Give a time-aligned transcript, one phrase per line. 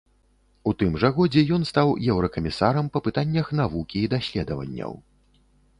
[0.71, 5.01] У тым жа годзе ён стаў еўракамісарам па пытаннях навукі і даследаванняў.